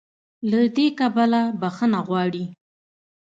له 0.49 0.59
دې 0.75 0.87
کبله 0.99 1.41
"بخښنه 1.59 1.99
غواړي" 2.07 2.45